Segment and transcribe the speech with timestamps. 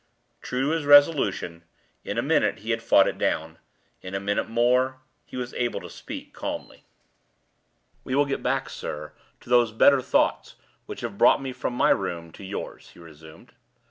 [0.41, 1.63] True to his resolution,
[2.03, 3.59] in a minute he had fought it down.
[4.01, 6.85] In a minute more he was able to speak calmly.
[8.03, 10.55] "We will get back, sir, to those better thoughts
[10.87, 13.53] which have brought me from my room to yours," he resumed.